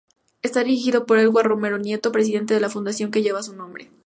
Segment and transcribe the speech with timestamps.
[0.41, 3.91] Está dirigido por Eduardo Romero Nieto, presidente de la fundación que lleva su nombre.